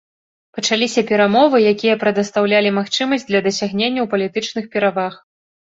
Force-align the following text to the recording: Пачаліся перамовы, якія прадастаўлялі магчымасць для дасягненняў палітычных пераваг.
Пачаліся 0.59 1.03
перамовы, 1.11 1.57
якія 1.73 1.97
прадастаўлялі 2.05 2.75
магчымасць 2.81 3.29
для 3.29 3.45
дасягненняў 3.51 4.13
палітычных 4.17 4.65
пераваг. 4.75 5.13